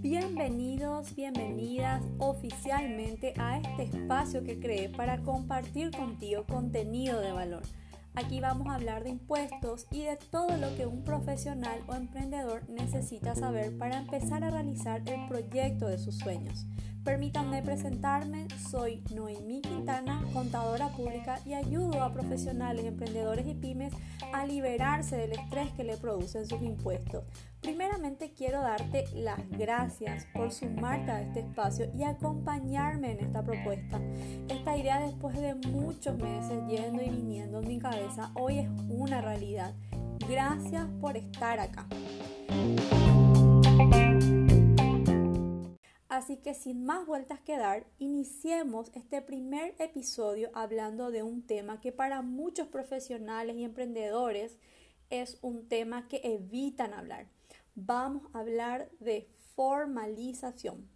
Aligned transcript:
Bienvenidos, 0.00 1.16
bienvenidas 1.16 2.04
oficialmente 2.18 3.34
a 3.36 3.58
este 3.58 3.82
espacio 3.96 4.44
que 4.44 4.60
creé 4.60 4.88
para 4.90 5.20
compartir 5.22 5.90
contigo 5.90 6.44
contenido 6.44 7.20
de 7.20 7.32
valor. 7.32 7.62
Aquí 8.14 8.38
vamos 8.38 8.68
a 8.68 8.76
hablar 8.76 9.02
de 9.02 9.10
impuestos 9.10 9.88
y 9.90 10.02
de 10.02 10.16
todo 10.30 10.56
lo 10.58 10.76
que 10.76 10.86
un 10.86 11.02
profesional 11.02 11.80
o 11.88 11.94
emprendedor 11.94 12.62
necesita 12.68 13.34
saber 13.34 13.76
para 13.76 13.98
empezar 13.98 14.44
a 14.44 14.50
realizar 14.50 15.02
el 15.06 15.26
proyecto 15.26 15.88
de 15.88 15.98
sus 15.98 16.18
sueños. 16.18 16.66
Permítanme 17.04 17.62
presentarme, 17.62 18.46
soy 18.70 19.04
Noemí 19.14 19.60
Quintana, 19.60 20.24
contadora 20.32 20.88
pública 20.88 21.38
y 21.44 21.52
ayudo 21.52 22.02
a 22.02 22.14
profesionales, 22.14 22.86
emprendedores 22.86 23.46
y 23.46 23.52
pymes 23.52 23.92
a 24.32 24.46
liberarse 24.46 25.14
del 25.16 25.32
estrés 25.32 25.70
que 25.72 25.84
le 25.84 25.98
producen 25.98 26.46
sus 26.46 26.62
impuestos. 26.62 27.24
Primeramente 27.60 28.32
quiero 28.32 28.62
darte 28.62 29.04
las 29.12 29.38
gracias 29.50 30.26
por 30.32 30.50
sumarte 30.50 31.10
a 31.10 31.20
este 31.20 31.40
espacio 31.40 31.90
y 31.94 32.04
acompañarme 32.04 33.12
en 33.12 33.20
esta 33.20 33.42
propuesta. 33.42 34.00
Esta 34.48 34.74
idea 34.74 34.98
después 35.00 35.38
de 35.38 35.54
muchos 35.54 36.16
meses 36.16 36.58
yendo 36.68 37.02
y 37.02 37.10
viniendo 37.10 37.60
en 37.60 37.68
mi 37.68 37.78
cabeza, 37.78 38.30
hoy 38.34 38.60
es 38.60 38.68
una 38.88 39.20
realidad. 39.20 39.74
Gracias 40.26 40.86
por 41.02 41.18
estar 41.18 41.60
acá. 41.60 41.86
Así 46.14 46.36
que 46.36 46.54
sin 46.54 46.84
más 46.84 47.06
vueltas 47.06 47.40
que 47.40 47.56
dar, 47.56 47.88
iniciemos 47.98 48.92
este 48.94 49.20
primer 49.20 49.74
episodio 49.80 50.48
hablando 50.54 51.10
de 51.10 51.24
un 51.24 51.44
tema 51.44 51.80
que 51.80 51.90
para 51.90 52.22
muchos 52.22 52.68
profesionales 52.68 53.56
y 53.56 53.64
emprendedores 53.64 54.56
es 55.10 55.38
un 55.42 55.66
tema 55.66 56.06
que 56.06 56.20
evitan 56.22 56.94
hablar. 56.94 57.26
Vamos 57.74 58.22
a 58.32 58.38
hablar 58.38 58.92
de 59.00 59.28
formalización. 59.56 60.88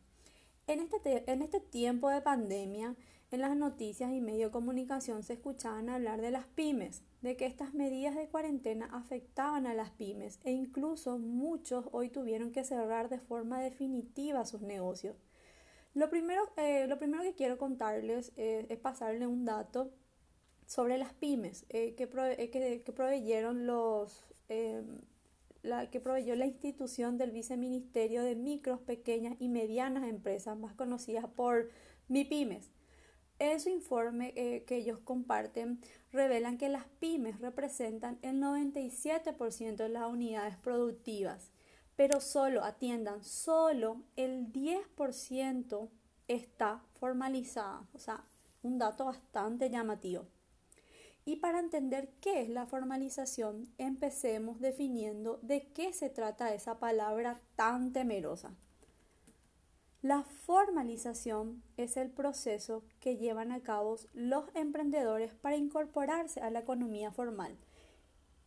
En 0.69 0.79
este, 0.79 1.29
en 1.29 1.43
este 1.43 1.59
tiempo 1.59 2.11
de 2.11 2.23
pandemia, 2.23 2.95
en 3.31 3.43
las 3.43 3.57
noticias 3.57 4.11
y 4.13 4.21
medio 4.21 4.47
de 4.47 4.53
comunicación 4.53 5.23
se 5.23 5.35
escuchaban 5.35 5.91
hablar 5.91 6.23
de 6.23 6.31
las 6.31 6.47
pymes, 6.47 7.03
de 7.21 7.37
que 7.37 7.45
estas 7.47 7.75
medidas 7.75 8.17
de 8.17 8.29
cuarentena 8.29 8.89
afectaban 8.93 9.67
a 9.67 9.75
las 9.75 9.91
pymes 9.91 10.41
e 10.45 10.53
incluso 10.53 11.19
muchos 11.19 11.87
hoy 11.93 12.09
tuvieron 12.09 12.53
que 12.53 12.65
cerrar 12.65 13.11
de 13.11 13.19
forma 13.19 13.61
definitiva 13.61 14.47
sus 14.47 14.63
negocios. 14.63 15.17
Lo 15.95 16.09
primero, 16.09 16.43
eh, 16.57 16.87
lo 16.87 16.99
primero 16.99 17.23
que 17.23 17.35
quiero 17.35 17.59
contarles 17.59 18.33
eh, 18.37 18.67
es 18.71 18.79
pasarle 18.79 19.27
un 19.27 19.45
dato 19.45 19.93
sobre 20.65 20.97
las 20.97 21.13
pymes 21.13 21.67
eh, 21.69 21.95
que, 21.97 22.09
que, 22.09 22.93
proveyeron 22.93 23.67
los, 23.67 24.25
la, 25.63 25.91
que 25.91 26.01
proveyó 26.01 26.35
la 26.35 26.47
institución 26.47 27.19
del 27.19 27.33
Viceministerio 27.33 28.23
de 28.23 28.37
Micros, 28.37 28.81
Pequeñas 28.81 29.37
y 29.39 29.49
Medianas 29.49 30.09
Empresas, 30.09 30.59
más 30.59 30.75
conocidas 30.75 31.27
por 31.27 31.71
MIPYMES. 32.09 32.71
En 33.41 33.61
su 33.61 33.69
informe 33.69 34.33
eh, 34.35 34.65
que 34.65 34.77
ellos 34.77 34.99
comparten, 34.99 35.81
revelan 36.11 36.59
que 36.59 36.69
las 36.69 36.87
pymes 36.99 37.41
representan 37.41 38.19
el 38.23 38.41
97% 38.41 39.77
de 39.77 39.89
las 39.89 40.11
unidades 40.11 40.57
productivas, 40.57 41.53
pero 41.95 42.21
solo, 42.21 42.65
atiendan, 42.65 43.23
solo 43.23 44.03
el 44.17 44.53
10% 44.53 45.89
está 46.27 46.83
formalizada, 46.95 47.87
o 47.93 47.99
sea, 47.99 48.25
un 48.63 48.79
dato 48.79 49.05
bastante 49.05 49.71
llamativo. 49.71 50.27
Y 51.25 51.37
para 51.37 51.61
entender 51.61 52.15
qué 52.21 52.41
es 52.41 52.49
la 52.49 52.67
formalización, 52.67 53.73
empecemos 53.79 54.61
definiendo 54.61 55.39
de 55.43 55.73
qué 55.73 55.93
se 55.93 56.09
trata 56.09 56.55
esa 56.55 56.81
palabra 56.81 57.41
tan 57.55 57.93
temerosa. 57.93 58.57
La 60.03 60.23
formalización 60.23 61.61
es 61.77 61.97
el 61.97 62.09
proceso 62.09 62.85
que 63.01 63.17
llevan 63.17 63.51
a 63.51 63.65
cabo 63.65 63.97
los 64.15 64.45
emprendedores 64.55 65.35
para 65.35 65.57
incorporarse 65.57 66.41
a 66.41 66.51
la 66.51 66.61
economía 66.61 67.11
formal 67.11 67.57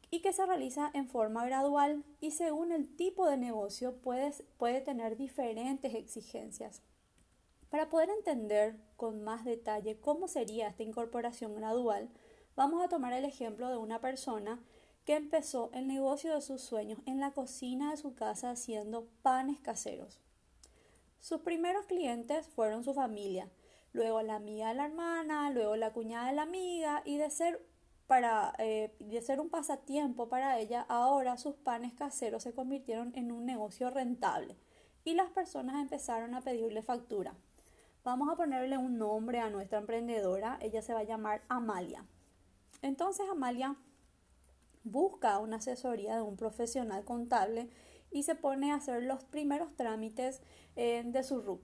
y 0.09 0.21
que 0.21 0.31
se 0.31 0.45
realiza 0.45 0.89
en 0.93 1.09
forma 1.09 1.45
gradual 1.45 2.05
y 2.21 2.31
según 2.31 2.71
el 2.71 2.95
tipo 2.95 3.27
de 3.27 3.35
negocio 3.35 3.97
puede, 3.97 4.31
puede 4.57 4.79
tener 4.79 5.17
diferentes 5.17 5.93
exigencias. 5.93 6.83
Para 7.69 7.89
poder 7.89 8.09
entender 8.11 8.77
con 8.95 9.21
más 9.21 9.43
detalle 9.43 9.99
cómo 9.99 10.29
sería 10.29 10.69
esta 10.69 10.83
incorporación 10.83 11.53
gradual, 11.53 12.09
vamos 12.55 12.81
a 12.81 12.87
tomar 12.87 13.11
el 13.11 13.25
ejemplo 13.25 13.69
de 13.69 13.75
una 13.75 13.99
persona 13.99 14.63
que 15.03 15.17
empezó 15.17 15.69
el 15.73 15.85
negocio 15.85 16.33
de 16.33 16.41
sus 16.41 16.61
sueños 16.61 16.99
en 17.05 17.19
la 17.19 17.31
cocina 17.31 17.91
de 17.91 17.97
su 17.97 18.15
casa 18.15 18.51
haciendo 18.51 19.09
panes 19.21 19.59
caseros. 19.59 20.21
Sus 21.21 21.41
primeros 21.41 21.85
clientes 21.85 22.47
fueron 22.47 22.83
su 22.83 22.95
familia, 22.95 23.47
luego 23.93 24.23
la 24.23 24.35
amiga 24.35 24.69
de 24.69 24.73
la 24.73 24.85
hermana, 24.85 25.51
luego 25.51 25.75
la 25.75 25.93
cuñada 25.93 26.27
de 26.27 26.33
la 26.33 26.41
amiga 26.41 27.03
y 27.05 27.17
de 27.17 27.29
ser 27.29 27.63
para 28.07 28.53
eh, 28.57 28.93
de 28.99 29.21
ser 29.21 29.39
un 29.39 29.49
pasatiempo 29.49 30.27
para 30.29 30.59
ella, 30.59 30.85
ahora 30.89 31.37
sus 31.37 31.55
panes 31.55 31.93
caseros 31.93 32.41
se 32.41 32.53
convirtieron 32.53 33.13
en 33.15 33.31
un 33.31 33.45
negocio 33.45 33.91
rentable 33.91 34.57
y 35.05 35.13
las 35.13 35.29
personas 35.29 35.79
empezaron 35.79 36.33
a 36.33 36.41
pedirle 36.41 36.81
factura. 36.81 37.35
Vamos 38.03 38.27
a 38.29 38.35
ponerle 38.35 38.79
un 38.79 38.97
nombre 38.97 39.39
a 39.39 39.51
nuestra 39.51 39.77
emprendedora, 39.77 40.57
ella 40.59 40.81
se 40.81 40.93
va 40.93 41.01
a 41.01 41.03
llamar 41.03 41.43
Amalia. 41.49 42.03
Entonces 42.81 43.27
Amalia 43.29 43.75
busca 44.83 45.37
una 45.37 45.57
asesoría 45.57 46.15
de 46.15 46.23
un 46.23 46.35
profesional 46.35 47.05
contable 47.05 47.69
y 48.11 48.23
se 48.23 48.35
pone 48.35 48.71
a 48.71 48.75
hacer 48.75 49.03
los 49.03 49.23
primeros 49.23 49.75
trámites 49.75 50.41
eh, 50.75 51.03
de 51.05 51.23
su 51.23 51.41
RUC. 51.41 51.61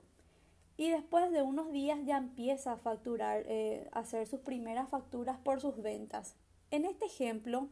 Y 0.77 0.89
después 0.89 1.31
de 1.31 1.41
unos 1.41 1.71
días 1.71 1.99
ya 2.05 2.17
empieza 2.17 2.73
a 2.73 2.77
facturar, 2.77 3.43
eh, 3.47 3.89
a 3.91 3.99
hacer 3.99 4.27
sus 4.27 4.41
primeras 4.41 4.89
facturas 4.89 5.37
por 5.39 5.59
sus 5.59 5.81
ventas. 5.81 6.35
En 6.69 6.85
este 6.85 7.05
ejemplo, 7.05 7.69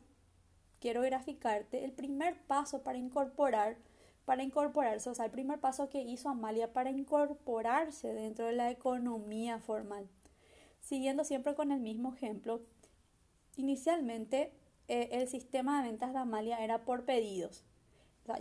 quiero 0.79 1.01
graficarte 1.01 1.85
el 1.85 1.91
primer 1.91 2.41
paso 2.47 2.83
para 2.83 2.97
incorporar, 2.97 3.77
para 4.25 4.43
incorporarse, 4.43 5.09
o 5.09 5.13
sea, 5.13 5.25
el 5.25 5.31
primer 5.31 5.59
paso 5.59 5.89
que 5.89 6.01
hizo 6.01 6.29
Amalia 6.29 6.73
para 6.73 6.89
incorporarse 6.89 8.13
dentro 8.13 8.47
de 8.47 8.53
la 8.53 8.71
economía 8.71 9.59
formal. 9.59 10.09
Siguiendo 10.81 11.23
siempre 11.23 11.53
con 11.53 11.71
el 11.71 11.79
mismo 11.79 12.13
ejemplo, 12.13 12.61
inicialmente 13.55 14.51
eh, 14.87 15.09
el 15.11 15.27
sistema 15.27 15.81
de 15.81 15.89
ventas 15.89 16.13
de 16.13 16.19
Amalia 16.19 16.63
era 16.63 16.85
por 16.85 17.05
pedidos. 17.05 17.63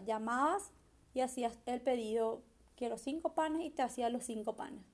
Llamabas 0.04 0.72
y 1.14 1.20
hacías 1.20 1.58
el 1.66 1.80
pedido, 1.80 2.42
quiero 2.76 2.98
cinco 2.98 3.34
panes 3.34 3.64
y 3.64 3.70
te 3.70 3.82
hacía 3.82 4.10
los 4.10 4.24
cinco 4.24 4.56
panes. 4.56 4.84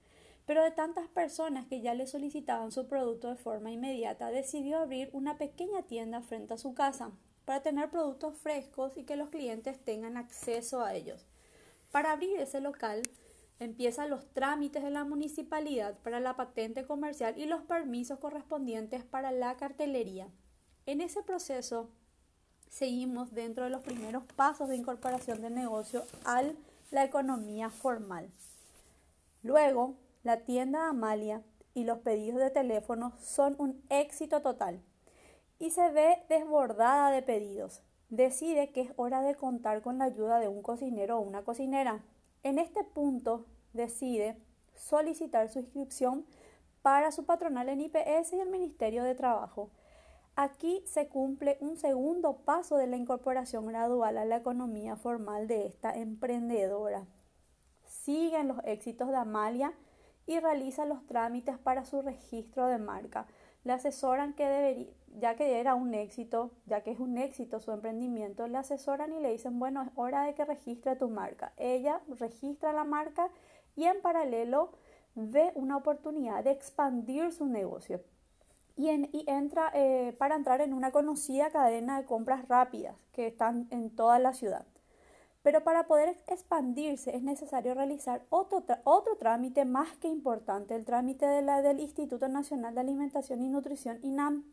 Pero 0.47 0.63
de 0.63 0.71
tantas 0.71 1.09
personas 1.09 1.67
que 1.67 1.81
ya 1.81 1.95
le 1.95 2.07
solicitaban 2.07 2.73
su 2.73 2.89
producto 2.89 3.29
de 3.29 3.37
forma 3.37 3.71
inmediata, 3.71 4.31
decidió 4.31 4.79
abrir 4.79 5.11
una 5.13 5.39
pequeña 5.39 5.83
tienda 5.83 6.23
frente 6.23 6.55
a 6.55 6.59
su 6.59 6.75
casa 6.75 7.13
para 7.45 7.63
tener 7.63 7.91
productos 7.91 8.37
frescos 8.37 8.97
y 8.97 9.05
que 9.05 9.17
los 9.17 9.31
clientes 9.31 9.83
tengan 9.85 10.17
acceso 10.17 10.83
a 10.83 10.95
ellos. 10.95 11.27
Para 11.91 12.13
abrir 12.13 12.39
ese 12.39 12.61
local, 12.61 13.03
empiezan 13.59 14.11
los 14.11 14.27
trámites 14.33 14.83
de 14.83 14.91
la 14.91 15.05
municipalidad 15.05 15.99
para 15.99 16.19
la 16.19 16.37
patente 16.37 16.85
comercial 16.85 17.39
y 17.39 17.47
los 17.47 17.63
permisos 17.63 18.19
correspondientes 18.19 19.05
para 19.05 19.33
la 19.33 19.57
cartelería. 19.57 20.29
En 20.87 21.01
ese 21.01 21.23
proceso, 21.23 21.91
seguimos 22.71 23.35
dentro 23.35 23.65
de 23.65 23.71
los 23.71 23.83
primeros 23.83 24.23
pasos 24.37 24.69
de 24.69 24.77
incorporación 24.77 25.43
del 25.43 25.55
negocio 25.55 26.05
a 26.25 26.43
la 26.91 27.05
economía 27.05 27.69
formal. 27.69 28.31
Luego, 29.43 29.97
la 30.23 30.45
tienda 30.45 30.89
Amalia 30.89 31.43
y 31.75 31.85
los 31.85 31.99
pedidos 31.99 32.41
de 32.41 32.51
teléfono 32.51 33.13
son 33.21 33.55
un 33.59 33.83
éxito 33.91 34.41
total 34.41 34.81
y 35.59 35.71
se 35.71 35.91
ve 35.91 36.23
desbordada 36.29 37.11
de 37.11 37.23
pedidos. 37.23 37.83
Decide 38.09 38.71
que 38.73 38.83
es 38.83 38.93
hora 38.97 39.23
de 39.23 39.35
contar 39.35 39.83
con 39.83 39.99
la 39.99 40.07
ayuda 40.07 40.39
de 40.41 40.49
un 40.49 40.63
cocinero 40.63 41.19
o 41.19 41.23
una 41.23 41.43
cocinera. 41.43 42.03
En 42.43 42.59
este 42.59 42.83
punto 42.85 43.47
decide 43.73 44.37
solicitar 44.75 45.49
su 45.49 45.59
inscripción 45.59 46.25
para 46.83 47.13
su 47.13 47.25
patronal 47.25 47.69
en 47.69 47.83
IPS 47.83 48.33
y 48.33 48.41
el 48.41 48.49
Ministerio 48.49 49.05
de 49.05 49.15
Trabajo 49.15 49.71
Aquí 50.43 50.83
se 50.87 51.07
cumple 51.07 51.59
un 51.61 51.77
segundo 51.77 52.39
paso 52.47 52.79
de 52.79 52.87
la 52.87 52.97
incorporación 52.97 53.67
gradual 53.67 54.17
a 54.17 54.25
la 54.25 54.39
economía 54.39 54.97
formal 54.97 55.47
de 55.47 55.67
esta 55.67 55.95
emprendedora. 55.95 57.07
Siguen 57.85 58.49
los 58.49 58.57
éxitos 58.65 59.11
de 59.11 59.17
Amalia 59.17 59.75
y 60.25 60.41
realiza 60.41 60.87
los 60.87 61.07
trámites 61.07 61.59
para 61.59 61.85
su 61.85 62.01
registro 62.01 62.69
de 62.69 62.79
marca. 62.79 63.27
Le 63.65 63.75
asesoran 63.75 64.33
que 64.33 64.47
debería, 64.47 64.89
ya 65.19 65.37
que 65.37 65.61
era 65.61 65.75
un 65.75 65.93
éxito, 65.93 66.53
ya 66.65 66.83
que 66.83 66.93
es 66.93 67.01
un 67.01 67.19
éxito 67.19 67.61
su 67.61 67.73
emprendimiento, 67.73 68.49
le 68.49 68.57
asesoran 68.57 69.13
y 69.13 69.21
le 69.21 69.33
dicen, 69.33 69.59
bueno, 69.59 69.83
es 69.83 69.91
hora 69.95 70.23
de 70.23 70.35
que 70.35 70.47
registre 70.47 70.97
tu 70.97 71.11
marca. 71.11 71.53
Ella 71.59 72.01
registra 72.19 72.73
la 72.73 72.85
marca 72.85 73.29
y 73.77 73.85
en 73.85 74.01
paralelo 74.01 74.73
ve 75.15 75.53
una 75.55 75.77
oportunidad 75.77 76.43
de 76.45 76.53
expandir 76.53 77.31
su 77.31 77.45
negocio 77.45 78.01
y, 78.77 78.89
entra 79.27 79.71
eh, 79.75 80.15
para 80.19 80.37
entrar 80.37 80.61
en 80.61 80.73
una 80.73 80.91
conocida 80.91 81.51
cadena 81.51 82.01
de 82.01 82.07
compras 82.07 82.49
rápidas 82.49 82.97
que 83.13 83.27
están 83.27 83.69
en 83.71 83.91
toda 83.91 84.19
la 84.19 84.33
ciudad. 84.33 84.65
Pero 85.43 85.65
para 85.65 85.87
poder 85.87 86.17
expandirse 86.27 87.17
es 87.17 87.23
necesario 87.23 87.75
realizar 87.75 88.27
otro, 88.29 88.63
otro 88.85 89.17
trámite 89.17 89.65
más 89.65 89.97
que 89.97 90.09
importante, 90.09 90.75
el 90.75 90.85
trámite 90.85 91.27
de 91.27 91.43
la, 91.43 91.63
del 91.63 91.81
Instituto 91.81 92.29
Nacional 92.29 92.75
de 92.75 92.81
Alimentación 92.81 93.43
y 93.43 93.49
Nutrición, 93.49 93.99
INAM, 94.03 94.45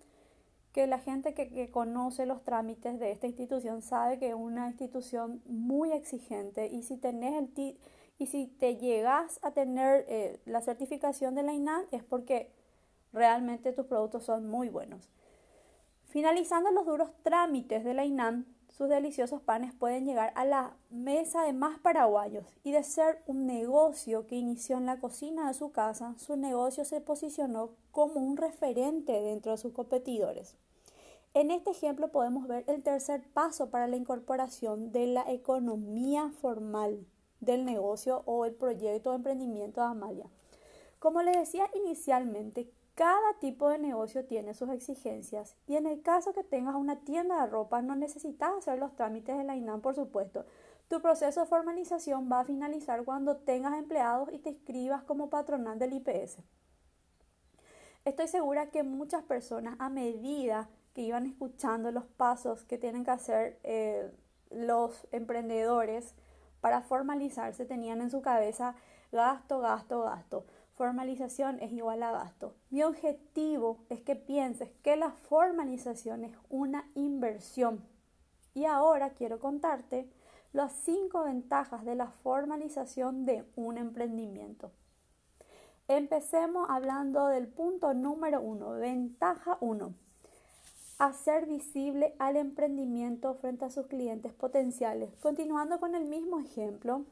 que 0.72 0.88
la 0.88 1.00
gente 1.00 1.34
que, 1.34 1.72
conoce 1.72 2.26
los 2.26 2.44
trámites 2.44 3.00
de 3.00 3.12
esta 3.12 3.28
institución 3.28 3.82
sabe 3.82 4.20
que 4.20 4.30
es 4.30 4.36
una 4.36 4.68
institución 4.68 5.42
muy 5.48 5.92
exigente 5.92 6.68
y 6.68 6.84
si, 6.84 6.98
tenés 6.98 7.34
el 7.34 7.78
y 8.20 8.28
si 8.28 8.48
te 8.48 8.78
llegas 8.78 9.40
a 9.44 9.52
tener 9.52 10.06
eh, 10.08 10.40
la 10.46 10.62
certificación 10.62 11.36
de 11.36 11.44
la 11.44 11.54
INAM 11.54 11.84
es 11.92 12.04
porque 12.04 12.52
realmente 13.14 13.74
tus 13.74 13.86
productos 13.86 14.24
son 14.24 14.50
muy 14.50 14.70
buenos. 14.70 15.10
Finalizando 16.06 16.72
los 16.72 16.86
duros 16.86 17.10
trámites 17.24 17.84
de 17.84 17.94
la 17.94 18.06
INAM, 18.06 18.46
sus 18.70 18.90
deliciosos 18.90 19.42
panes 19.42 19.74
pueden 19.74 20.06
llegar 20.06 20.32
a 20.36 20.46
la 20.46 20.76
mesa 20.90 21.44
de 21.44 21.54
más 21.54 21.80
paraguayos 21.80 22.46
y 22.64 22.72
de 22.72 22.84
ser 22.84 23.24
un 23.26 23.46
negocio 23.48 24.28
que 24.28 24.36
inició 24.36 24.78
en 24.78 24.86
la 24.86 25.00
cocina 25.00 25.48
de 25.48 25.54
su 25.54 25.72
casa, 25.72 26.14
su 26.18 26.38
negocio 26.38 26.86
se 26.86 27.02
posicionó 27.02 27.72
como 27.92 28.22
un 28.22 28.38
referente 28.38 29.14
dentro 29.22 29.52
de 29.52 29.58
sus 29.58 29.74
competidores. 29.74 30.56
En 31.34 31.52
este 31.52 31.72
ejemplo 31.72 32.12
podemos 32.12 32.48
ver 32.48 32.64
el 32.68 32.84
tercer 32.84 33.22
paso 33.34 33.70
para 33.70 33.88
la 33.88 33.96
incorporación 33.96 34.92
de 34.92 35.08
la 35.08 35.32
economía 35.32 36.32
formal 36.42 37.06
del 37.42 37.66
negocio 37.66 38.24
o 38.26 38.46
el 38.46 38.54
proyecto 38.54 39.12
de 39.12 39.18
emprendimiento 39.18 39.82
de 39.82 39.88
Amalia. 39.88 40.30
Como 41.00 41.22
le 41.22 41.32
decía 41.32 41.70
inicialmente, 41.76 42.72
cada 42.98 43.36
tipo 43.40 43.70
de 43.70 43.78
negocio 43.78 44.26
tiene 44.26 44.56
sus 44.56 44.72
exigencias 44.72 45.56
y 45.68 45.76
en 45.76 45.86
el 45.86 46.02
caso 46.02 46.34
que 46.34 46.44
tengas 46.44 46.74
una 46.74 46.96
tienda 47.02 47.40
de 47.40 47.48
ropa 47.48 47.84
no 47.84 47.96
necesitas 47.96 48.50
hacer 48.58 48.80
los 48.80 48.96
trámites 48.96 49.38
de 49.38 49.44
la 49.44 49.56
INAM, 49.56 49.82
por 49.82 49.94
supuesto. 49.94 50.48
Tu 50.88 51.00
proceso 51.00 51.42
de 51.42 51.46
formalización 51.46 52.28
va 52.32 52.40
a 52.40 52.46
finalizar 52.46 53.06
cuando 53.06 53.38
tengas 53.38 53.78
empleados 53.78 54.30
y 54.34 54.40
te 54.40 54.50
inscribas 54.50 55.04
como 55.04 55.30
patronal 55.30 55.78
del 55.78 55.94
IPS. 55.94 56.40
Estoy 58.04 58.28
segura 58.28 58.72
que 58.72 58.82
muchas 58.82 59.22
personas 59.22 59.76
a 59.78 59.90
medida 59.90 60.68
que 60.96 61.02
iban 61.02 61.28
escuchando 61.28 61.92
los 61.92 62.06
pasos 62.06 62.64
que 62.64 62.80
tienen 62.80 63.06
que 63.06 63.12
hacer 63.12 63.60
eh, 63.62 64.12
los 64.50 65.08
emprendedores 65.12 66.16
para 66.62 66.82
formalizarse 66.82 67.68
tenían 67.68 68.02
en 68.02 68.10
su 68.10 68.24
cabeza 68.24 68.74
gasto, 69.12 69.60
gasto, 69.60 70.02
gasto 70.02 70.46
formalización 70.78 71.60
es 71.60 71.72
igual 71.72 72.04
a 72.04 72.12
gasto. 72.12 72.54
Mi 72.70 72.84
objetivo 72.84 73.80
es 73.90 74.02
que 74.02 74.16
pienses 74.16 74.70
que 74.84 74.96
la 74.96 75.10
formalización 75.12 76.24
es 76.24 76.38
una 76.50 76.90
inversión. 76.94 77.84
Y 78.54 78.66
ahora 78.66 79.10
quiero 79.10 79.40
contarte 79.40 80.08
las 80.54 80.72
cinco 80.72 81.24
ventajas 81.24 81.84
de 81.84 81.96
la 81.96 82.08
formalización 82.08 83.26
de 83.26 83.44
un 83.56 83.78
emprendimiento. 83.78 84.72
Empecemos 85.88 86.70
hablando 86.70 87.28
del 87.28 87.48
punto 87.48 87.94
número 87.94 88.40
uno. 88.40 88.72
Ventaja 88.72 89.58
uno. 89.62 89.94
Hacer 91.00 91.46
visible 91.46 92.16
al 92.20 92.38
emprendimiento 92.38 93.34
frente 93.36 93.66
a 93.66 93.70
sus 93.70 93.88
clientes 93.88 94.34
potenciales. 94.34 95.16
Continuando 95.22 95.80
con 95.80 95.96
el 95.96 96.06
mismo 96.06 96.40
ejemplo, 96.40 97.06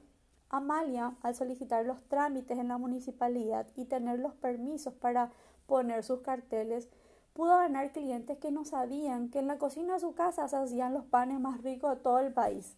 Amalia, 0.56 1.18
al 1.22 1.36
solicitar 1.36 1.86
los 1.86 2.02
trámites 2.08 2.58
en 2.58 2.70
la 2.70 2.78
municipalidad 2.78 3.68
y 3.76 3.84
tener 3.84 4.20
los 4.20 4.34
permisos 4.36 4.94
para 4.94 5.34
poner 5.68 6.02
sus 6.02 6.22
carteles, 6.22 6.90
pudo 7.34 7.58
ganar 7.58 7.92
clientes 7.92 8.38
que 8.38 8.52
no 8.52 8.64
sabían 8.64 9.30
que 9.30 9.40
en 9.40 9.48
la 9.48 9.58
cocina 9.58 9.96
de 9.96 10.00
su 10.00 10.16
casa 10.16 10.48
se 10.48 10.56
hacían 10.56 10.94
los 10.94 11.04
panes 11.04 11.42
más 11.42 11.62
ricos 11.62 11.94
de 11.94 12.02
todo 12.02 12.20
el 12.20 12.32
país. 12.32 12.78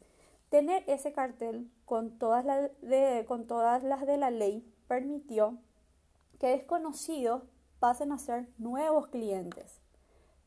Tener 0.50 0.84
ese 0.88 1.14
cartel 1.14 1.70
con 1.86 2.18
todas, 2.18 2.44
las 2.46 2.72
de, 2.82 3.26
con 3.28 3.46
todas 3.46 3.84
las 3.84 4.08
de 4.08 4.18
la 4.18 4.32
ley 4.32 4.68
permitió 4.88 5.60
que 6.40 6.48
desconocidos 6.48 7.44
pasen 7.80 8.12
a 8.12 8.18
ser 8.18 8.50
nuevos 8.58 9.06
clientes. 9.10 9.82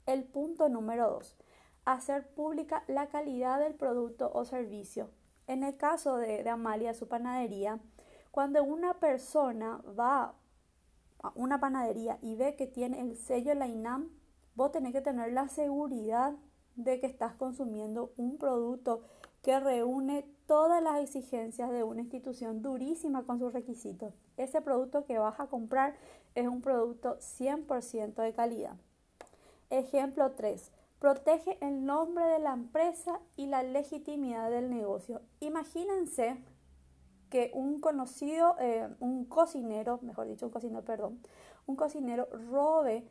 El 0.05 0.25
punto 0.25 0.69
número 0.69 1.09
dos, 1.09 1.37
hacer 1.85 2.27
pública 2.35 2.83
la 2.89 3.07
calidad 3.07 3.61
del 3.61 3.75
producto 3.75 4.33
o 4.35 4.45
servicio 4.45 5.11
en 5.51 5.65
el 5.65 5.77
caso 5.77 6.17
de, 6.17 6.49
Amalia, 6.49 6.95
su 6.95 7.09
panadería, 7.09 7.81
cuando 8.31 8.63
una 8.63 8.95
persona 8.95 9.83
va 9.99 10.35
a 11.23 11.33
una 11.35 11.59
panadería 11.59 12.19
y 12.23 12.37
ve 12.37 12.55
que 12.55 12.69
tiene 12.69 13.01
el 13.01 13.17
sello 13.17 13.53
la 13.55 13.67
INAM, 13.67 14.11
vos 14.55 14.71
tenés 14.71 14.93
que 14.93 15.01
tener 15.01 15.33
la 15.33 15.49
seguridad 15.49 16.35
de 16.77 17.01
que 17.01 17.09
estás 17.09 17.35
consumiendo 17.35 18.13
un 18.17 18.39
producto 18.39 19.03
que 19.43 19.59
reúne 19.59 20.25
todas 20.47 20.81
las 20.81 21.01
exigencias 21.03 21.73
de 21.73 21.83
una 21.83 22.03
institución 22.03 22.63
durísima 22.63 23.25
con 23.25 23.41
sus 23.41 23.53
requisitos. 23.53 24.15
Ese 24.37 24.61
producto 24.61 25.05
que 25.05 25.19
vas 25.19 25.41
a 25.41 25.49
comprar 25.49 25.97
es 26.37 26.47
un 26.47 26.63
producto 26.63 27.19
100% 27.19 28.23
de 28.23 28.35
calidad. 28.35 28.77
Ejemplo 29.69 30.31
3. 30.31 30.71
Protege 31.01 31.57
el 31.63 31.87
nombre 31.87 32.27
de 32.27 32.39
la 32.41 32.53
empresa 32.53 33.21
y 33.35 33.47
la 33.47 33.63
legitimidad 33.63 34.51
del 34.51 34.69
negocio. 34.69 35.23
Imagínense 35.41 36.37
que 37.31 37.51
un 37.55 37.81
conocido, 37.81 38.55
eh, 38.61 38.87
un 39.01 39.25
cocinero, 39.25 39.99
mejor 40.03 40.27
dicho, 40.27 40.45
un 40.45 40.53
cocinero, 40.53 40.85
perdón, 40.85 41.19
un 41.67 41.77
cocinero 41.77 42.29
robe 42.51 43.07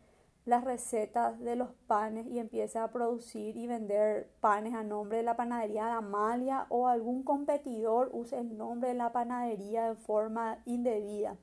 las 0.46 0.64
recetas 0.64 1.40
de 1.40 1.56
los 1.56 1.70
panes 1.88 2.28
y 2.28 2.38
empiece 2.38 2.78
a 2.78 2.92
producir 2.92 3.58
y 3.58 3.66
vender 3.66 4.30
panes 4.40 4.76
a 4.76 4.84
nombre 4.84 5.18
de 5.18 5.24
la 5.24 5.36
panadería 5.36 5.86
de 5.86 5.92
Amalia 5.94 6.68
o 6.70 6.88
algún 6.88 7.24
competidor 7.24 8.10
use 8.14 8.38
el 8.38 8.56
nombre 8.56 8.90
de 8.90 8.96
la 8.96 9.12
panadería 9.12 9.90
de 9.90 9.96
forma 9.96 10.60
indebida. 10.66 11.38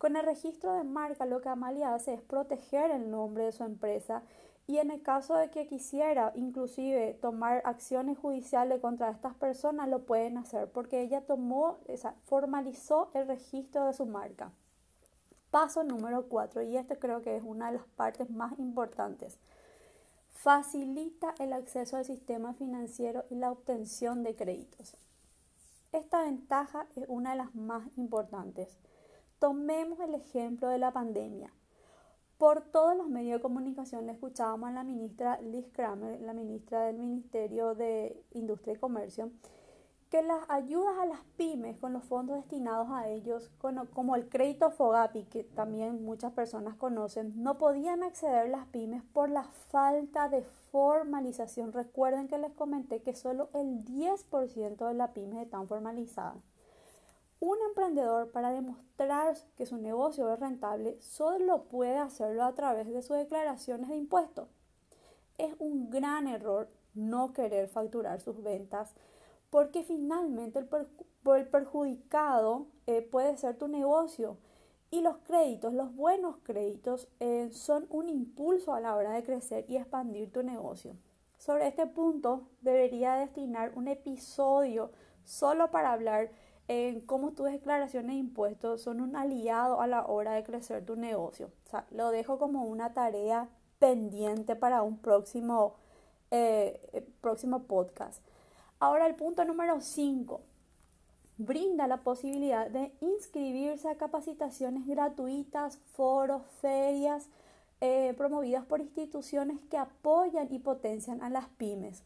Con 0.00 0.16
el 0.16 0.24
registro 0.24 0.72
de 0.72 0.82
marca 0.82 1.26
lo 1.26 1.42
que 1.42 1.50
Amalia 1.50 1.92
hace 1.92 2.14
es 2.14 2.22
proteger 2.22 2.90
el 2.90 3.10
nombre 3.10 3.44
de 3.44 3.52
su 3.52 3.64
empresa 3.64 4.22
y 4.66 4.78
en 4.78 4.90
el 4.90 5.02
caso 5.02 5.36
de 5.36 5.50
que 5.50 5.66
quisiera 5.66 6.32
inclusive 6.34 7.18
tomar 7.20 7.60
acciones 7.66 8.16
judiciales 8.16 8.80
contra 8.80 9.10
estas 9.10 9.34
personas, 9.34 9.90
lo 9.90 10.06
pueden 10.06 10.38
hacer 10.38 10.70
porque 10.72 11.02
ella 11.02 11.20
tomó, 11.26 11.80
esa, 11.86 12.14
formalizó 12.24 13.10
el 13.12 13.28
registro 13.28 13.84
de 13.84 13.92
su 13.92 14.06
marca. 14.06 14.52
Paso 15.50 15.84
número 15.84 16.30
4, 16.30 16.62
y 16.62 16.78
este 16.78 16.98
creo 16.98 17.20
que 17.20 17.36
es 17.36 17.42
una 17.44 17.70
de 17.70 17.76
las 17.76 17.86
partes 17.88 18.30
más 18.30 18.58
importantes. 18.58 19.38
Facilita 20.30 21.34
el 21.38 21.52
acceso 21.52 21.98
al 21.98 22.06
sistema 22.06 22.54
financiero 22.54 23.26
y 23.28 23.34
la 23.34 23.52
obtención 23.52 24.22
de 24.22 24.34
créditos. 24.34 24.96
Esta 25.92 26.22
ventaja 26.22 26.86
es 26.96 27.04
una 27.06 27.32
de 27.32 27.36
las 27.36 27.54
más 27.54 27.86
importantes. 27.98 28.78
Tomemos 29.40 29.98
el 30.00 30.14
ejemplo 30.14 30.68
de 30.68 30.76
la 30.76 30.92
pandemia. 30.92 31.50
Por 32.36 32.60
todos 32.60 32.94
los 32.94 33.08
medios 33.08 33.38
de 33.38 33.42
comunicación 33.42 34.04
le 34.04 34.12
escuchábamos 34.12 34.68
a 34.68 34.72
la 34.72 34.84
ministra 34.84 35.40
Liz 35.40 35.66
Kramer, 35.72 36.20
la 36.20 36.34
ministra 36.34 36.82
del 36.82 36.98
Ministerio 36.98 37.74
de 37.74 38.22
Industria 38.32 38.74
y 38.74 38.78
Comercio, 38.78 39.30
que 40.10 40.20
las 40.20 40.44
ayudas 40.50 40.94
a 40.98 41.06
las 41.06 41.20
pymes 41.38 41.78
con 41.78 41.94
los 41.94 42.04
fondos 42.04 42.36
destinados 42.36 42.90
a 42.90 43.08
ellos, 43.08 43.50
como 43.94 44.14
el 44.14 44.28
crédito 44.28 44.70
FOGAPI, 44.70 45.24
que 45.24 45.44
también 45.44 46.04
muchas 46.04 46.32
personas 46.32 46.76
conocen, 46.76 47.42
no 47.42 47.56
podían 47.56 48.02
acceder 48.02 48.50
las 48.50 48.66
pymes 48.66 49.02
por 49.04 49.30
la 49.30 49.44
falta 49.44 50.28
de 50.28 50.42
formalización. 50.70 51.72
Recuerden 51.72 52.28
que 52.28 52.36
les 52.36 52.52
comenté 52.52 53.00
que 53.00 53.14
solo 53.14 53.48
el 53.54 53.86
10% 53.86 54.86
de 54.86 54.94
las 54.94 55.12
pymes 55.12 55.42
están 55.42 55.66
formalizadas. 55.66 56.49
Un 57.40 57.56
emprendedor 57.68 58.30
para 58.32 58.52
demostrar 58.52 59.34
que 59.56 59.64
su 59.64 59.78
negocio 59.78 60.30
es 60.30 60.38
rentable 60.38 61.00
solo 61.00 61.64
puede 61.64 61.96
hacerlo 61.96 62.44
a 62.44 62.54
través 62.54 62.86
de 62.88 63.00
sus 63.00 63.16
declaraciones 63.16 63.88
de 63.88 63.96
impuestos. 63.96 64.48
Es 65.38 65.54
un 65.58 65.88
gran 65.88 66.28
error 66.28 66.68
no 66.92 67.32
querer 67.32 67.68
facturar 67.68 68.20
sus 68.20 68.42
ventas 68.42 68.94
porque 69.48 69.82
finalmente 69.82 70.58
el, 70.58 71.48
perjudicado 71.48 72.66
eh, 72.86 73.00
puede 73.00 73.38
ser 73.38 73.56
tu 73.56 73.68
negocio 73.68 74.36
y 74.90 75.00
los 75.00 75.16
créditos, 75.18 75.72
los 75.72 75.94
buenos 75.94 76.36
créditos 76.42 77.08
eh, 77.20 77.48
son 77.52 77.86
un 77.88 78.10
impulso 78.10 78.74
a 78.74 78.80
la 78.80 78.94
hora 78.94 79.12
de 79.12 79.24
crecer 79.24 79.64
y 79.68 79.76
expandir 79.76 80.30
tu 80.30 80.42
negocio. 80.42 80.94
Sobre 81.38 81.68
este 81.68 81.86
punto 81.86 82.48
debería 82.60 83.14
destinar 83.14 83.72
un 83.76 83.88
episodio 83.88 84.90
solo 85.24 85.70
para 85.70 85.92
hablar 85.92 86.30
en 86.72 87.00
cómo 87.00 87.32
tus 87.32 87.50
declaraciones 87.50 88.12
de 88.12 88.20
impuestos 88.20 88.82
son 88.82 89.00
un 89.00 89.16
aliado 89.16 89.80
a 89.80 89.88
la 89.88 90.06
hora 90.06 90.34
de 90.34 90.44
crecer 90.44 90.86
tu 90.86 90.94
negocio. 90.94 91.50
O 91.66 91.68
sea, 91.68 91.84
lo 91.90 92.10
dejo 92.10 92.38
como 92.38 92.62
una 92.62 92.94
tarea 92.94 93.48
pendiente 93.80 94.54
para 94.54 94.82
un 94.82 94.98
próximo, 94.98 95.74
eh, 96.30 96.80
eh, 96.92 97.04
próximo 97.20 97.64
podcast. 97.64 98.22
Ahora 98.78 99.08
el 99.08 99.16
punto 99.16 99.44
número 99.44 99.80
5. 99.80 100.42
Brinda 101.38 101.88
la 101.88 102.04
posibilidad 102.04 102.70
de 102.70 102.92
inscribirse 103.00 103.88
a 103.88 103.96
capacitaciones 103.96 104.86
gratuitas, 104.86 105.78
foros, 105.94 106.42
ferias 106.60 107.30
eh, 107.80 108.14
promovidas 108.16 108.64
por 108.64 108.80
instituciones 108.80 109.60
que 109.62 109.76
apoyan 109.76 110.46
y 110.52 110.60
potencian 110.60 111.20
a 111.20 111.30
las 111.30 111.48
pymes. 111.48 112.04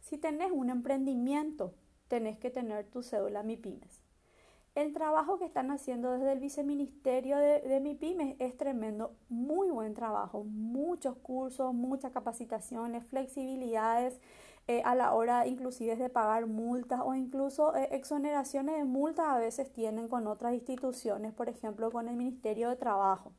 Si 0.00 0.18
tenés 0.18 0.50
un 0.50 0.68
emprendimiento, 0.68 1.74
tenés 2.10 2.38
que 2.38 2.50
tener 2.50 2.86
tu 2.86 3.04
cédula 3.04 3.44
MIPYMES. 3.44 3.99
El 4.80 4.94
trabajo 4.94 5.38
que 5.38 5.44
están 5.44 5.70
haciendo 5.70 6.12
desde 6.12 6.32
el 6.32 6.40
viceministerio 6.40 7.36
de, 7.36 7.60
de 7.60 7.80
MIPYMES 7.80 8.36
es 8.38 8.56
tremendo, 8.56 9.14
muy 9.28 9.68
buen 9.68 9.92
trabajo, 9.92 10.42
muchos 10.42 11.16
cursos, 11.16 11.74
muchas 11.74 12.12
capacitaciones, 12.12 13.04
flexibilidades 13.04 14.18
eh, 14.68 14.80
a 14.86 14.94
la 14.94 15.12
hora 15.12 15.46
inclusive 15.46 15.96
de 15.96 16.08
pagar 16.08 16.46
multas 16.46 17.02
o 17.04 17.14
incluso 17.14 17.76
eh, 17.76 17.90
exoneraciones 17.92 18.78
de 18.78 18.84
multas 18.84 19.26
a 19.28 19.36
veces 19.36 19.70
tienen 19.70 20.08
con 20.08 20.26
otras 20.26 20.54
instituciones, 20.54 21.34
por 21.34 21.50
ejemplo 21.50 21.90
con 21.90 22.08
el 22.08 22.16
Ministerio 22.16 22.70
de 22.70 22.76
Trabajo. 22.76 23.32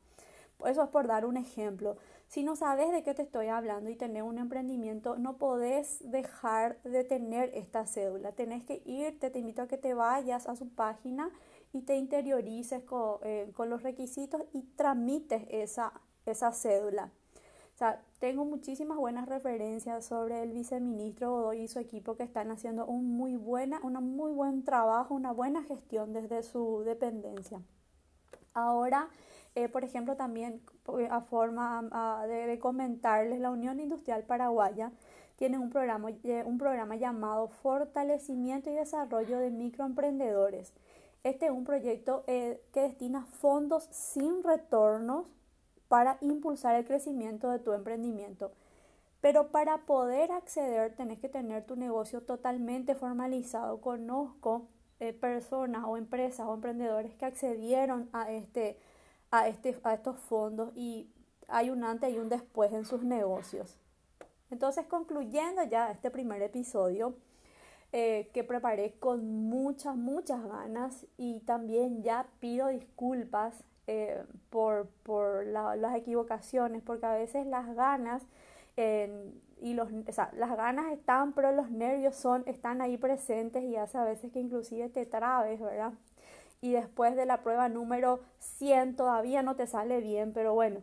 Eso 0.64 0.84
es 0.84 0.90
por 0.90 1.08
dar 1.08 1.26
un 1.26 1.36
ejemplo. 1.36 1.96
Si 2.32 2.42
no 2.42 2.56
sabes 2.56 2.90
de 2.92 3.02
qué 3.02 3.12
te 3.12 3.20
estoy 3.20 3.48
hablando 3.48 3.90
y 3.90 3.94
tener 3.94 4.22
un 4.22 4.38
emprendimiento, 4.38 5.18
no 5.18 5.36
podés 5.36 5.98
dejar 6.10 6.80
de 6.82 7.04
tener 7.04 7.50
esta 7.52 7.86
cédula. 7.86 8.32
Tenés 8.32 8.64
que 8.64 8.80
irte, 8.86 9.28
te 9.28 9.40
invito 9.40 9.60
a 9.60 9.68
que 9.68 9.76
te 9.76 9.92
vayas 9.92 10.48
a 10.48 10.56
su 10.56 10.70
página 10.70 11.28
y 11.74 11.82
te 11.82 11.96
interiorices 11.96 12.84
con, 12.84 13.18
eh, 13.22 13.52
con 13.54 13.68
los 13.68 13.82
requisitos 13.82 14.40
y 14.54 14.62
tramites 14.62 15.42
esa, 15.50 15.92
esa 16.24 16.52
cédula. 16.52 17.12
O 17.74 17.76
sea, 17.76 18.02
tengo 18.18 18.46
muchísimas 18.46 18.96
buenas 18.96 19.28
referencias 19.28 20.06
sobre 20.06 20.42
el 20.42 20.52
viceministro 20.52 21.32
Godoy 21.32 21.60
y 21.60 21.68
su 21.68 21.80
equipo 21.80 22.16
que 22.16 22.22
están 22.22 22.50
haciendo 22.50 22.86
un 22.86 23.14
muy, 23.14 23.36
buena, 23.36 23.78
una 23.82 24.00
muy 24.00 24.32
buen 24.32 24.64
trabajo, 24.64 25.14
una 25.14 25.32
buena 25.32 25.64
gestión 25.64 26.14
desde 26.14 26.42
su 26.42 26.82
dependencia. 26.82 27.60
Ahora, 28.54 29.10
eh, 29.54 29.68
por 29.68 29.84
ejemplo, 29.84 30.16
también 30.16 30.62
eh, 30.98 31.08
a 31.10 31.20
forma 31.20 32.24
de, 32.26 32.58
comentarles, 32.58 33.38
la 33.38 33.50
Unión 33.50 33.80
Industrial 33.80 34.24
Paraguaya 34.24 34.92
tiene 35.36 35.58
un 35.58 35.68
programa, 35.68 36.10
eh, 36.24 36.42
un 36.46 36.56
programa 36.56 36.96
llamado 36.96 37.48
Fortalecimiento 37.48 38.70
y 38.70 38.74
Desarrollo 38.74 39.38
de 39.38 39.50
Microemprendedores. 39.50 40.72
Este 41.22 41.46
es 41.46 41.52
un 41.52 41.64
proyecto 41.64 42.24
que 42.26 42.58
destina 42.74 43.26
fondos 43.26 43.84
sin 43.90 44.42
retornos 44.42 45.26
para 45.86 46.16
impulsar 46.20 46.74
el 46.74 46.84
crecimiento 46.84 47.50
de 47.50 47.60
tu 47.60 47.72
emprendimiento. 47.74 48.50
Pero 49.20 49.52
para 49.52 49.86
poder 49.86 50.32
acceder 50.32 50.96
tenés 50.96 51.20
que 51.20 51.28
tener 51.28 51.64
tu 51.64 51.76
negocio 51.76 52.22
totalmente 52.22 52.96
formalizado. 52.96 53.80
Conozco 53.80 54.66
personas 55.20 55.84
o 55.86 55.96
empresas 55.96 56.46
o 56.48 56.54
emprendedores 56.54 57.14
que 57.14 57.26
accedieron 57.26 58.08
a 58.12 58.32
este 58.32 58.78
a, 59.32 59.48
este, 59.48 59.76
a 59.82 59.94
estos 59.94 60.20
fondos 60.20 60.70
y 60.76 61.10
hay 61.48 61.70
un 61.70 61.82
antes 61.82 62.14
y 62.14 62.18
un 62.18 62.28
después 62.28 62.72
en 62.72 62.84
sus 62.84 63.02
negocios. 63.02 63.76
Entonces, 64.50 64.86
concluyendo 64.86 65.64
ya 65.64 65.90
este 65.90 66.10
primer 66.10 66.42
episodio 66.42 67.14
eh, 67.90 68.30
que 68.32 68.44
preparé 68.44 68.92
con 69.00 69.48
muchas, 69.48 69.96
muchas 69.96 70.44
ganas 70.46 71.06
y 71.16 71.40
también 71.40 72.02
ya 72.02 72.26
pido 72.38 72.68
disculpas 72.68 73.64
eh, 73.86 74.22
por, 74.50 74.88
por 75.02 75.46
las 75.46 75.96
equivocaciones, 75.96 76.82
porque 76.82 77.06
a 77.06 77.14
veces 77.14 77.46
las 77.46 77.74
ganas 77.74 78.22
y 79.60 79.74
los, 79.74 79.88
o 79.92 80.12
sea, 80.12 80.30
las 80.36 80.56
ganas 80.56 80.92
están, 80.92 81.32
pero 81.32 81.52
los 81.52 81.70
nervios 81.70 82.16
son, 82.16 82.42
están 82.46 82.80
ahí 82.80 82.96
presentes 82.96 83.62
y 83.64 83.76
hace 83.76 83.96
a 83.96 84.04
veces 84.04 84.32
que 84.32 84.40
inclusive 84.40 84.88
te 84.88 85.06
trabes, 85.06 85.60
¿verdad? 85.60 85.92
Y 86.62 86.72
después 86.72 87.16
de 87.16 87.26
la 87.26 87.42
prueba 87.42 87.68
número 87.68 88.20
100 88.38 88.94
todavía 88.96 89.42
no 89.42 89.56
te 89.56 89.66
sale 89.66 90.00
bien, 90.00 90.32
pero 90.32 90.54
bueno, 90.54 90.80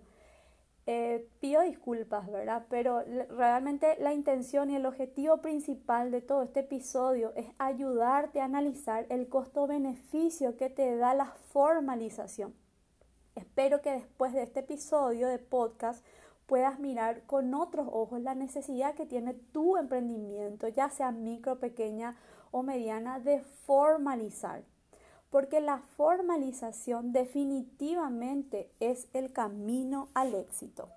eh, 0.85 1.25
pido 1.39 1.61
disculpas, 1.61 2.29
¿verdad? 2.29 2.65
Pero 2.69 3.01
realmente 3.29 3.95
la 3.99 4.13
intención 4.13 4.69
y 4.69 4.75
el 4.75 4.85
objetivo 4.85 5.37
principal 5.37 6.11
de 6.11 6.21
todo 6.21 6.43
este 6.43 6.59
episodio 6.61 7.31
es 7.35 7.47
ayudarte 7.59 8.41
a 8.41 8.45
analizar 8.45 9.05
el 9.09 9.29
costo-beneficio 9.29 10.57
que 10.57 10.69
te 10.69 10.97
da 10.97 11.13
la 11.13 11.27
formalización. 11.51 12.53
Espero 13.35 13.81
que 13.81 13.91
después 13.91 14.33
de 14.33 14.43
este 14.43 14.59
episodio 14.59 15.29
de 15.29 15.39
podcast 15.39 16.03
puedas 16.45 16.77
mirar 16.79 17.23
con 17.23 17.53
otros 17.53 17.87
ojos 17.89 18.19
la 18.19 18.35
necesidad 18.35 18.95
que 18.95 19.05
tiene 19.05 19.33
tu 19.33 19.77
emprendimiento, 19.77 20.67
ya 20.67 20.89
sea 20.89 21.11
micro, 21.11 21.59
pequeña 21.59 22.17
o 22.51 22.63
mediana, 22.63 23.21
de 23.21 23.39
formalizar 23.39 24.63
porque 25.29 25.61
la 25.61 25.79
formalización 25.79 27.11
definitivamente 27.11 28.71
es 28.79 29.07
el 29.13 29.31
camino 29.31 30.09
al 30.13 30.33
éxito. 30.35 30.89